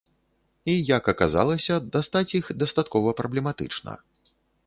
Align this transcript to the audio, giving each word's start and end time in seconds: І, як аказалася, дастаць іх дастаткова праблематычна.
І, 0.35 0.73
як 0.97 1.09
аказалася, 1.13 1.77
дастаць 1.97 2.35
іх 2.41 2.49
дастаткова 2.63 3.13
праблематычна. 3.23 3.91